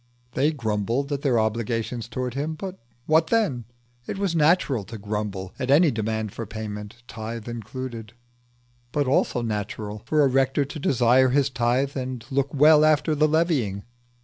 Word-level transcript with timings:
They 0.31 0.51
grumbled 0.51 1.11
at 1.11 1.21
their 1.21 1.37
obligations 1.39 2.07
towards 2.07 2.35
him; 2.35 2.55
but 2.55 2.79
what 3.05 3.27
then? 3.27 3.65
It 4.07 4.17
was 4.17 4.35
natural 4.35 4.83
to 4.85 4.97
grumble 4.97 5.53
at 5.59 5.69
any 5.69 5.91
demand 5.91 6.31
for 6.33 6.47
payment, 6.47 7.03
tithe 7.07 7.47
included, 7.47 8.13
but 8.91 9.05
also 9.05 9.43
natural 9.43 10.01
for 10.07 10.23
a 10.23 10.27
rector 10.27 10.65
to 10.65 10.79
desire 10.79 11.29
his 11.29 11.51
tithe 11.51 11.95
and 11.95 12.25
look 12.31 12.51
well 12.51 12.83
after 12.83 13.13
the 13.13 13.27
levying. 13.27 13.83